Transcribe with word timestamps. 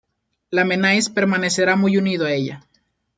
Lamennais 0.55 1.07
permanecerá 1.17 1.73
muy 1.79 1.93
unido 2.01 2.23
a 2.25 2.31
ella. 2.39 2.57